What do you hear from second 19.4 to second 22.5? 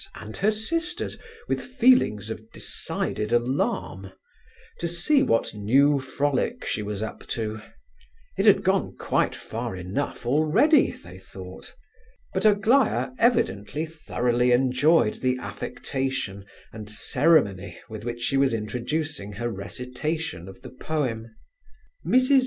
recitation of the poem. Mrs.